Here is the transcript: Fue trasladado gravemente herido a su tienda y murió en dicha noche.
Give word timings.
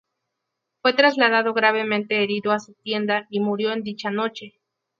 Fue 0.81 0.93
trasladado 0.93 1.53
gravemente 1.53 2.23
herido 2.23 2.53
a 2.53 2.59
su 2.59 2.73
tienda 2.73 3.27
y 3.29 3.39
murió 3.39 3.71
en 3.71 3.83
dicha 3.83 4.09
noche. 4.09 4.55